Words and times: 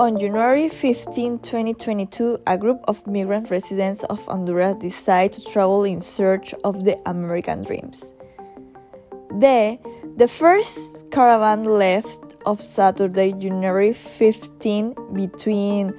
On 0.00 0.18
January 0.18 0.70
15, 0.70 1.40
2022, 1.40 2.38
a 2.46 2.56
group 2.56 2.82
of 2.88 3.06
migrant 3.06 3.50
residents 3.50 4.02
of 4.04 4.24
Honduras 4.24 4.76
decide 4.76 5.30
to 5.34 5.44
travel 5.44 5.84
in 5.84 6.00
search 6.00 6.54
of 6.64 6.84
the 6.84 6.96
American 7.04 7.62
dreams. 7.64 8.14
The, 9.38 9.78
the 10.16 10.26
first 10.26 11.10
caravan 11.10 11.64
left 11.64 12.34
of 12.46 12.62
Saturday, 12.62 13.32
January 13.32 13.92
15, 13.92 14.94
between 15.12 15.92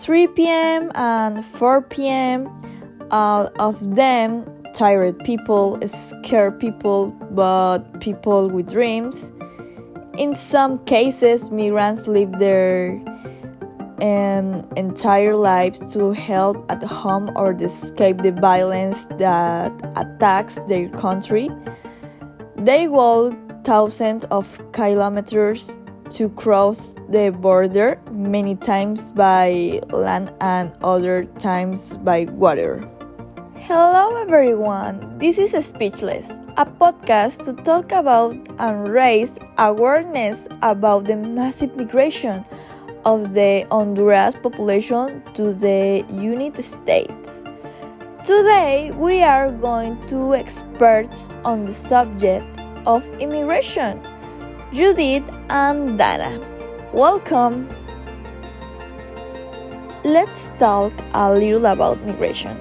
3 0.00 0.26
p.m. 0.26 0.90
and 0.96 1.44
4 1.44 1.82
p.m. 1.82 2.48
All 3.12 3.48
of 3.60 3.94
them 3.94 4.44
tired 4.74 5.20
people, 5.20 5.78
scared 5.86 6.58
people, 6.58 7.12
but 7.30 8.00
people 8.00 8.48
with 8.50 8.72
dreams. 8.72 9.30
In 10.18 10.34
some 10.34 10.84
cases, 10.86 11.52
migrants 11.52 12.08
leave 12.08 12.32
their 12.40 13.00
um, 14.00 14.66
entire 14.76 15.36
lives 15.36 15.80
to 15.94 16.12
help 16.12 16.70
at 16.70 16.82
home 16.82 17.32
or 17.36 17.52
escape 17.52 18.22
the 18.22 18.32
violence 18.32 19.06
that 19.18 19.72
attacks 19.96 20.56
their 20.64 20.88
country. 20.88 21.48
They 22.56 22.88
walk 22.88 23.34
thousands 23.64 24.24
of 24.26 24.60
kilometers 24.72 25.78
to 26.10 26.28
cross 26.30 26.94
the 27.08 27.30
border, 27.30 28.00
many 28.10 28.54
times 28.54 29.12
by 29.12 29.80
land 29.90 30.32
and 30.40 30.72
other 30.82 31.24
times 31.38 31.96
by 31.98 32.24
water. 32.24 32.88
Hello, 33.56 34.14
everyone. 34.22 35.18
This 35.18 35.38
is 35.38 35.52
Speechless, 35.66 36.30
a 36.56 36.64
podcast 36.64 37.42
to 37.44 37.52
talk 37.52 37.90
about 37.90 38.36
and 38.58 38.86
raise 38.86 39.38
awareness 39.58 40.46
about 40.62 41.04
the 41.06 41.16
massive 41.16 41.76
migration 41.76 42.44
of 43.06 43.32
the 43.32 43.64
Honduras 43.70 44.34
population 44.34 45.22
to 45.34 45.54
the 45.54 46.04
United 46.10 46.60
States. 46.60 47.44
Today, 48.24 48.90
we 48.90 49.22
are 49.22 49.52
going 49.52 49.94
to 50.08 50.34
experts 50.34 51.28
on 51.44 51.64
the 51.64 51.72
subject 51.72 52.44
of 52.84 53.06
immigration, 53.20 54.02
Judith 54.72 55.22
and 55.48 55.96
Danna. 55.96 56.42
Welcome. 56.92 57.70
Let's 60.02 60.50
talk 60.58 60.92
a 61.14 61.32
little 61.32 61.66
about 61.66 62.04
migration. 62.04 62.58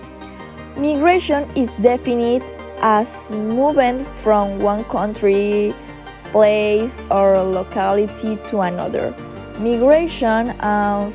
Migration 0.77 1.49
is 1.55 1.71
defined 1.81 2.43
as 2.81 3.31
movement 3.31 4.05
from 4.21 4.59
one 4.59 4.83
country, 4.85 5.73
place, 6.25 7.03
or 7.09 7.41
locality 7.41 8.37
to 8.51 8.61
another. 8.61 9.15
Migration 9.59 10.53
um, 10.61 11.11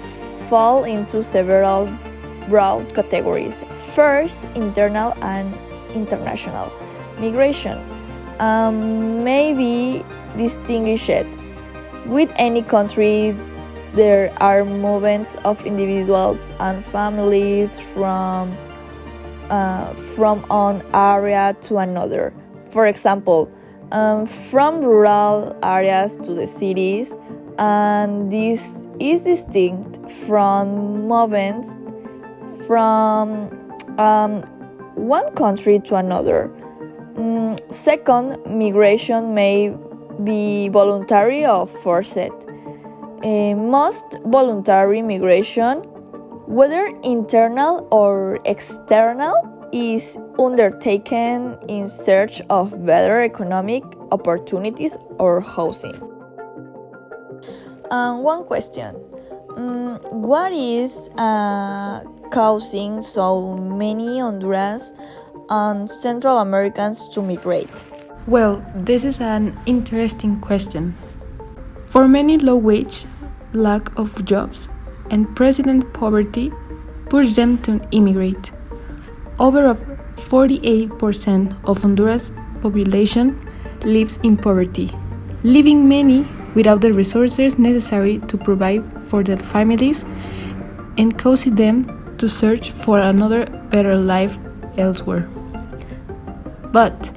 fall 0.48 0.84
into 0.84 1.22
several 1.22 1.88
broad 2.48 2.94
categories. 2.94 3.64
First, 3.94 4.44
internal 4.54 5.14
and 5.22 5.54
international. 5.94 6.72
Migration 7.18 7.78
um, 8.38 9.22
may 9.22 9.52
be 9.52 10.04
distinguished 10.36 11.26
with 12.06 12.32
any 12.36 12.62
country 12.62 13.36
there 13.94 14.32
are 14.40 14.64
movements 14.64 15.34
of 15.44 15.64
individuals 15.66 16.50
and 16.60 16.84
families 16.86 17.80
from 17.92 18.56
uh, 19.50 19.92
from 20.14 20.42
one 20.42 20.82
area 20.94 21.56
to 21.62 21.78
another. 21.78 22.32
For 22.70 22.86
example, 22.86 23.50
um, 23.90 24.26
from 24.26 24.80
rural 24.80 25.58
areas 25.64 26.14
to 26.18 26.34
the 26.34 26.46
cities, 26.46 27.16
and 27.60 28.32
this 28.32 28.86
is 28.98 29.22
distinct 29.22 30.10
from 30.26 31.06
movements 31.06 31.78
from 32.66 33.48
um, 33.98 34.42
one 34.96 35.32
country 35.36 35.78
to 35.78 35.94
another. 35.94 36.50
Mm, 37.14 37.72
second, 37.72 38.44
migration 38.46 39.34
may 39.34 39.72
be 40.24 40.68
voluntary 40.70 41.46
or 41.46 41.68
forced. 41.68 42.18
Uh, 43.22 43.54
most 43.54 44.18
voluntary 44.24 45.02
migration 45.02 45.82
whether 46.50 46.86
internal 47.04 47.86
or 47.92 48.40
external, 48.44 49.34
is 49.72 50.18
undertaken 50.36 51.56
in 51.68 51.86
search 51.86 52.42
of 52.50 52.84
better 52.84 53.22
economic 53.22 53.84
opportunities 54.10 54.96
or 55.20 55.40
housing. 55.40 56.09
Um, 57.90 58.22
one 58.22 58.44
question 58.44 58.94
um, 59.56 59.98
What 60.10 60.52
is 60.52 60.92
uh, 61.18 62.04
causing 62.30 63.02
so 63.02 63.56
many 63.56 64.20
Hondurans 64.20 64.92
and 65.48 65.90
Central 65.90 66.38
Americans 66.38 67.08
to 67.08 67.20
migrate? 67.20 67.84
Well, 68.26 68.64
this 68.76 69.02
is 69.02 69.20
an 69.20 69.58
interesting 69.66 70.40
question. 70.40 70.94
For 71.86 72.06
many, 72.06 72.38
low 72.38 72.56
wage, 72.56 73.04
lack 73.52 73.98
of 73.98 74.24
jobs, 74.24 74.68
and 75.10 75.34
present 75.34 75.92
poverty 75.92 76.52
push 77.08 77.34
them 77.34 77.58
to 77.62 77.80
immigrate. 77.90 78.52
Over 79.40 79.74
48% 80.28 81.56
of 81.64 81.82
Honduras 81.82 82.30
population 82.62 83.34
lives 83.82 84.20
in 84.22 84.36
poverty, 84.36 84.92
leaving 85.42 85.88
many 85.88 86.24
without 86.54 86.80
the 86.80 86.92
resources 86.92 87.58
necessary 87.58 88.18
to 88.28 88.36
provide 88.36 88.84
for 89.08 89.22
their 89.22 89.36
families 89.36 90.04
and 90.98 91.18
causing 91.18 91.54
them 91.54 92.16
to 92.18 92.28
search 92.28 92.70
for 92.70 93.00
another 93.00 93.46
better 93.70 93.96
life 93.96 94.38
elsewhere. 94.76 95.28
But 96.72 97.10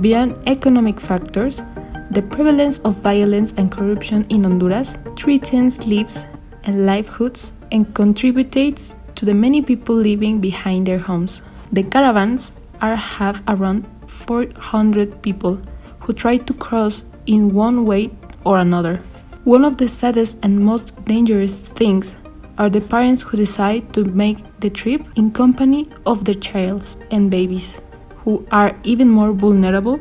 beyond 0.00 0.36
economic 0.46 1.00
factors, 1.00 1.62
the 2.10 2.22
prevalence 2.22 2.78
of 2.80 2.96
violence 2.96 3.52
and 3.56 3.70
corruption 3.70 4.26
in 4.30 4.44
Honduras 4.44 4.94
threatens 5.16 5.86
lives 5.86 6.24
and 6.64 6.86
livelihoods 6.86 7.52
and 7.70 7.94
contributes 7.94 8.92
to 9.14 9.24
the 9.24 9.34
many 9.34 9.60
people 9.62 9.94
living 9.94 10.40
behind 10.40 10.86
their 10.86 10.98
homes. 10.98 11.42
The 11.72 11.82
caravans 11.82 12.52
are 12.80 12.96
have 12.96 13.42
around 13.48 13.86
400 14.06 15.20
people 15.22 15.60
who 16.00 16.12
try 16.12 16.38
to 16.38 16.54
cross 16.54 17.04
in 17.26 17.52
one 17.52 17.84
way 17.84 18.10
or 18.44 18.58
another. 18.58 19.00
One 19.44 19.64
of 19.64 19.78
the 19.78 19.88
saddest 19.88 20.38
and 20.42 20.60
most 20.60 21.02
dangerous 21.04 21.60
things 21.60 22.16
are 22.58 22.68
the 22.68 22.80
parents 22.80 23.22
who 23.22 23.36
decide 23.36 23.92
to 23.94 24.04
make 24.04 24.38
the 24.60 24.68
trip 24.68 25.02
in 25.16 25.30
company 25.30 25.88
of 26.06 26.24
their 26.24 26.34
childs 26.34 26.96
and 27.10 27.30
babies, 27.30 27.80
who 28.24 28.44
are 28.50 28.76
even 28.82 29.08
more 29.08 29.32
vulnerable 29.32 30.00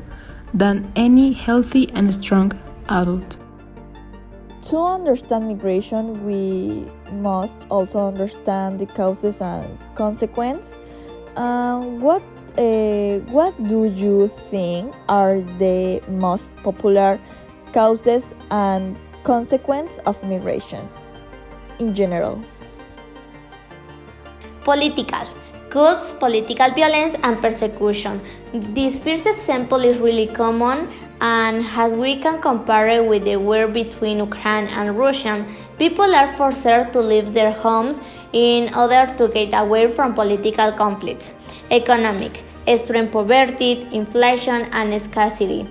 than 0.53 0.91
any 0.95 1.33
healthy 1.33 1.89
and 1.91 2.13
strong 2.13 2.51
adult. 2.89 3.37
To 4.63 4.77
understand 4.79 5.47
migration, 5.47 6.25
we 6.25 6.85
must 7.11 7.65
also 7.69 8.07
understand 8.07 8.79
the 8.79 8.85
causes 8.87 9.39
and 9.39 9.77
consequences. 9.95 10.75
Uh, 11.35 11.79
what 11.79 12.23
uh, 12.57 13.19
what 13.29 13.53
do 13.69 13.85
you 13.85 14.31
think 14.49 14.93
are 15.07 15.41
the 15.59 16.01
most 16.09 16.53
popular 16.63 17.19
causes 17.77 18.33
and 18.49 18.97
consequences 19.23 19.99
of 20.07 20.21
migration 20.23 20.83
in 21.79 21.93
general? 21.93 22.41
Political. 24.63 25.27
groups, 25.69 26.13
political 26.13 26.71
violence, 26.71 27.15
and 27.23 27.39
persecution. 27.41 28.21
This 28.77 28.97
first 29.03 29.27
example 29.27 29.81
is 29.89 29.99
really 29.99 30.27
common 30.27 30.87
and 31.21 31.65
as 31.83 31.95
we 31.95 32.19
can 32.19 32.41
compare 32.41 32.87
it 32.87 33.05
with 33.05 33.25
the 33.25 33.35
war 33.37 33.67
between 33.67 34.17
Ukraine 34.19 34.67
and 34.79 34.97
Russia, 34.97 35.45
people 35.77 36.15
are 36.21 36.31
forced 36.33 36.93
to 36.93 36.99
leave 37.11 37.33
their 37.33 37.51
homes 37.51 38.01
in 38.33 38.73
order 38.75 39.03
to 39.17 39.27
get 39.27 39.53
away 39.63 39.83
from 39.95 40.13
political 40.13 40.71
conflicts. 40.71 41.33
Economic, 41.69 42.43
extreme 42.67 43.09
poverty, 43.09 43.87
inflation, 43.91 44.67
and 44.71 45.01
scarcity. 45.01 45.61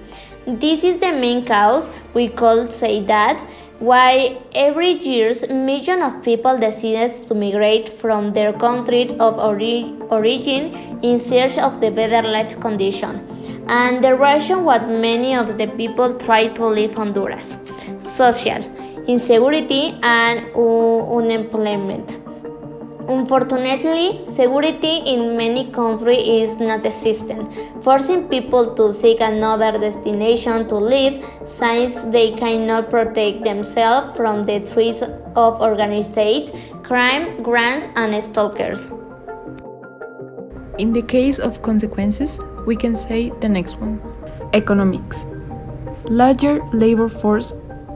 This 0.47 0.85
is 0.85 0.99
the 0.99 1.11
main 1.11 1.45
cause 1.45 1.89
we 2.15 2.29
could 2.29 2.73
say 2.73 3.03
that 3.07 3.37
why 3.81 4.39
every 4.55 4.93
year 4.93 5.33
millions 5.51 6.03
of 6.03 6.23
people 6.23 6.57
decide 6.57 7.11
to 7.27 7.35
migrate 7.35 7.89
from 7.89 8.33
their 8.33 8.53
country 8.53 9.11
of 9.19 9.39
ori 9.39 9.93
origin 10.09 10.73
in 11.03 11.19
search 11.19 11.59
of 11.59 11.81
the 11.81 11.91
better 11.91 12.23
life 12.27 12.59
condition 12.61 13.27
and 13.67 14.05
the 14.05 14.15
reason 14.15 14.63
what 14.63 14.89
many 14.89 15.35
of 15.35 15.59
the 15.59 15.67
people 15.67 16.15
try 16.15 16.47
to 16.47 16.65
leave 16.65 16.95
Honduras 16.95 17.59
social 17.99 18.63
insecurity 19.09 19.99
and 20.03 20.47
unemployment. 20.55 22.26
Unfortunately, 23.09 24.25
security 24.27 24.99
in 25.07 25.37
many 25.37 25.71
countries 25.71 26.27
is 26.27 26.59
not 26.59 26.85
existent, 26.85 27.53
forcing 27.83 28.29
people 28.29 28.75
to 28.75 28.93
seek 28.93 29.21
another 29.21 29.79
destination 29.79 30.67
to 30.67 30.75
live 30.75 31.25
since 31.45 32.03
they 32.07 32.33
cannot 32.33 32.91
protect 32.91 33.45
themselves 33.45 34.17
from 34.17 34.45
the 34.45 34.59
threats 34.59 35.03
of 35.37 35.61
organized 35.61 36.19
crime, 36.83 37.43
grants, 37.45 37.87
and 37.95 38.23
stalkers. 38.25 38.91
In 40.79 40.93
the 40.93 41.03
case 41.03 41.39
of 41.39 41.63
consequences, 41.63 42.41
we 42.67 42.75
can 42.75 42.97
say 42.97 43.31
the 43.41 43.49
next 43.49 43.79
ones. 43.79 44.13
Economics. 44.53 45.25
Larger 46.07 46.61
labor 46.73 47.09
force 47.09 47.53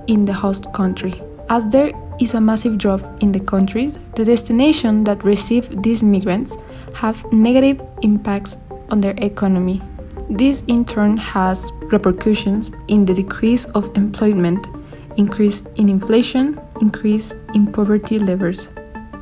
in 0.06 0.24
the 0.24 0.32
host 0.32 0.72
country. 0.72 1.20
As 1.48 1.66
there 1.68 1.90
is 2.20 2.34
a 2.34 2.40
massive 2.40 2.76
drop 2.76 3.00
in 3.22 3.32
the 3.32 3.40
countries, 3.40 3.98
the 4.14 4.24
destinations 4.24 5.04
that 5.06 5.24
receive 5.24 5.82
these 5.82 6.02
migrants 6.02 6.56
have 6.94 7.24
negative 7.32 7.80
impacts 8.02 8.58
on 8.90 9.00
their 9.00 9.14
economy. 9.16 9.80
This 10.28 10.62
in 10.68 10.84
turn 10.84 11.16
has 11.16 11.72
repercussions 11.90 12.70
in 12.88 13.04
the 13.04 13.14
decrease 13.14 13.64
of 13.66 13.90
employment, 13.96 14.66
increase 15.16 15.62
in 15.76 15.88
inflation, 15.88 16.60
increase 16.80 17.32
in 17.54 17.72
poverty 17.72 18.18
levels, 18.18 18.68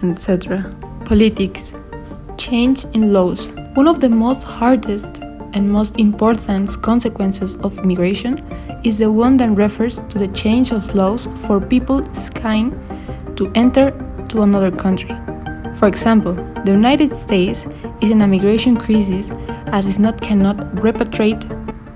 etc. 0.02 0.74
Politics. 1.04 1.72
Change 2.36 2.84
in 2.94 3.12
laws. 3.12 3.48
One 3.74 3.88
of 3.88 4.00
the 4.00 4.08
most 4.08 4.42
hardest 4.42 5.22
and 5.54 5.70
most 5.70 5.98
important 5.98 6.80
consequences 6.82 7.56
of 7.56 7.84
migration 7.84 8.44
is 8.84 8.98
the 8.98 9.10
one 9.10 9.36
that 9.38 9.50
refers 9.56 10.00
to 10.08 10.18
the 10.18 10.28
change 10.28 10.72
of 10.72 10.94
laws 10.94 11.26
for 11.46 11.60
people 11.60 12.06
seeking 12.12 12.70
to 13.38 13.50
enter 13.54 13.90
to 14.28 14.42
another 14.42 14.70
country. 14.70 15.16
For 15.76 15.86
example, 15.86 16.34
the 16.64 16.72
United 16.72 17.14
States 17.14 17.66
is 18.00 18.10
in 18.10 18.20
a 18.20 18.26
migration 18.26 18.76
crisis 18.76 19.30
as 19.68 19.86
it 19.88 20.00
not 20.00 20.20
cannot 20.20 20.56
repatriate 20.74 21.44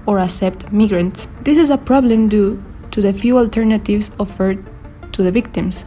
or 0.07 0.21
accept 0.21 0.71
migrants. 0.73 1.27
This 1.43 1.59
is 1.59 1.71
a 1.71 1.77
problem 1.77 2.29
due 2.29 2.63
to 2.93 3.03
the 3.03 3.13
few 3.13 3.39
alternatives 3.39 4.13
offered 4.21 4.65
to 5.13 5.23
the 5.23 5.33
victims 5.33 5.85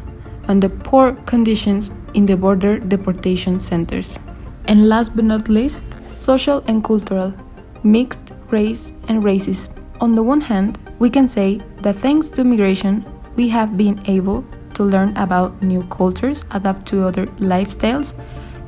and 0.49 0.61
the 0.61 0.69
poor 0.69 1.13
conditions 1.25 1.89
in 2.13 2.25
the 2.25 2.35
border 2.35 2.77
deportation 2.77 3.59
centers. 3.59 4.19
And 4.65 4.89
last 4.89 5.15
but 5.15 5.25
not 5.25 5.47
least, 5.47 5.97
social 6.15 6.63
and 6.67 6.83
cultural, 6.83 7.33
mixed 7.83 8.33
race 8.49 8.91
and 9.07 9.23
racism. 9.23 9.81
On 10.01 10.15
the 10.15 10.23
one 10.23 10.41
hand, 10.41 10.77
we 10.99 11.09
can 11.09 11.27
say 11.27 11.61
that 11.81 11.95
thanks 11.95 12.29
to 12.31 12.43
migration, 12.43 13.05
we 13.37 13.47
have 13.49 13.77
been 13.77 14.01
able 14.07 14.45
to 14.75 14.83
learn 14.83 15.15
about 15.17 15.61
new 15.61 15.83
cultures, 15.83 16.45
adapt 16.51 16.85
to 16.87 17.05
other 17.05 17.25
lifestyles, 17.37 18.13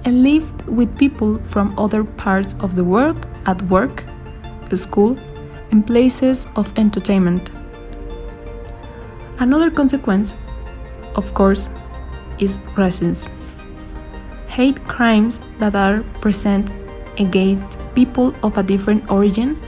and 0.05 0.23
live 0.23 0.67
with 0.67 0.97
people 0.97 1.37
from 1.43 1.77
other 1.77 2.03
parts 2.03 2.55
of 2.59 2.75
the 2.75 2.83
world 2.83 3.27
at 3.45 3.61
work, 3.63 4.03
school, 4.75 5.17
and 5.71 5.85
places 5.85 6.47
of 6.55 6.77
entertainment. 6.77 7.49
Another 9.39 9.69
consequence, 9.69 10.35
of 11.15 11.33
course, 11.33 11.69
is 12.39 12.57
racism. 12.75 13.29
Hate 14.47 14.83
crimes 14.85 15.39
that 15.59 15.75
are 15.75 16.01
present 16.21 16.71
against 17.19 17.77
people 17.93 18.33
of 18.43 18.57
a 18.57 18.63
different 18.63 19.09
origin 19.11 19.59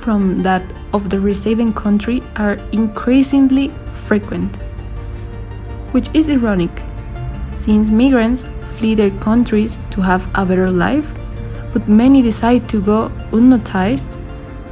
from 0.00 0.42
that 0.42 0.62
of 0.92 1.10
the 1.10 1.20
receiving 1.20 1.72
country 1.72 2.22
are 2.36 2.54
increasingly 2.72 3.68
frequent 4.06 4.58
which 5.92 6.08
is 6.14 6.28
ironic, 6.28 6.82
since 7.52 7.90
migrants 7.90 8.44
flee 8.76 8.94
their 8.94 9.10
countries 9.20 9.78
to 9.90 10.00
have 10.00 10.26
a 10.34 10.44
better 10.44 10.70
life, 10.70 11.12
but 11.72 11.88
many 11.88 12.20
decide 12.20 12.68
to 12.68 12.82
go 12.82 13.10
unnoticed 13.32 14.18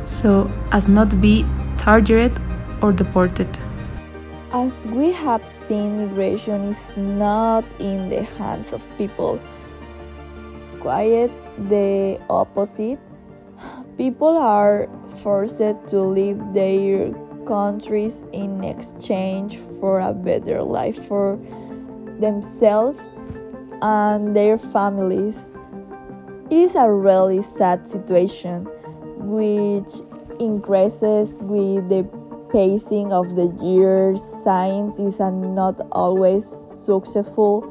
so 0.06 0.50
as 0.72 0.88
not 0.88 1.20
be 1.20 1.46
targeted 1.78 2.32
or 2.82 2.92
deported. 2.92 3.48
As 4.52 4.86
we 4.88 5.12
have 5.12 5.46
seen, 5.46 6.08
migration 6.08 6.64
is 6.64 6.96
not 6.96 7.64
in 7.78 8.08
the 8.08 8.24
hands 8.24 8.72
of 8.72 8.84
people. 8.98 9.40
Quite 10.80 11.30
the 11.68 12.18
opposite. 12.28 12.98
People 13.96 14.36
are 14.36 14.88
forced 15.22 15.76
to 15.88 16.00
leave 16.00 16.40
their 16.52 17.14
countries 17.46 18.24
in 18.32 18.64
exchange 18.64 19.58
for 19.80 20.00
a 20.00 20.12
better 20.12 20.62
life 20.62 21.06
for 21.06 21.38
themselves 22.18 23.08
and 23.82 24.34
their 24.36 24.58
families. 24.58 25.50
It 26.50 26.58
is 26.58 26.74
a 26.74 26.90
really 26.90 27.42
sad 27.42 27.88
situation 27.88 28.66
which 29.16 29.88
increases 30.40 31.42
with 31.42 31.88
the 31.88 32.08
pacing 32.52 33.12
of 33.12 33.36
the 33.36 33.46
years. 33.62 34.22
Science 34.22 34.98
is 34.98 35.20
not 35.20 35.80
always 35.92 36.46
successful. 36.46 37.64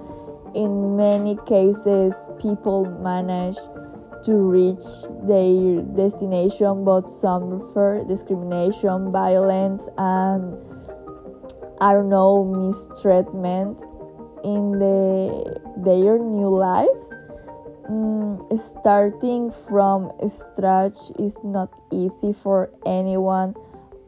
In 0.56 0.96
many 0.96 1.38
cases, 1.46 2.16
people 2.40 2.86
manage 2.86 3.58
to 4.26 4.34
reach 4.36 4.86
their 5.24 5.82
destination 5.96 6.84
but 6.84 7.02
suffer 7.02 8.04
discrimination, 8.08 9.12
violence, 9.12 9.88
and 9.98 10.58
I 11.82 11.94
don't 11.94 12.10
know, 12.10 12.44
mistreatment 12.44 13.82
in 14.44 14.80
the 14.80 15.60
their 15.78 16.20
new 16.20 16.50
lives. 16.50 17.14
Mm, 17.90 18.38
starting 18.60 19.50
from 19.50 20.12
scratch 20.28 20.98
is 21.18 21.40
not 21.44 21.70
easy 21.92 22.34
for 22.34 22.70
anyone, 22.86 23.56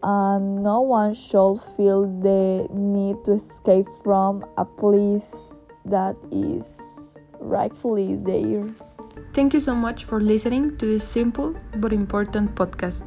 and 0.03 0.61
no 0.61 0.81
one 0.81 1.15
should 1.15 1.57
feel 1.75 2.05
the 2.05 2.67
need 2.71 3.23
to 3.25 3.33
escape 3.33 3.87
from 4.03 4.45
a 4.57 4.65
place 4.65 5.55
that 5.85 6.15
is 6.31 6.77
rightfully 7.39 8.15
there. 8.15 8.67
Thank 9.33 9.53
you 9.53 9.61
so 9.61 9.73
much 9.73 10.03
for 10.03 10.19
listening 10.19 10.77
to 10.77 10.85
this 10.85 11.07
simple 11.07 11.55
but 11.77 11.93
important 11.93 12.53
podcast. 12.53 13.03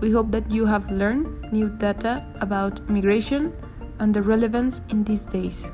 We 0.00 0.10
hope 0.10 0.30
that 0.32 0.50
you 0.50 0.66
have 0.66 0.90
learned 0.90 1.50
new 1.50 1.70
data 1.70 2.22
about 2.42 2.86
migration 2.90 3.54
and 3.98 4.12
the 4.12 4.20
relevance 4.20 4.82
in 4.90 5.02
these 5.02 5.24
days. 5.24 5.72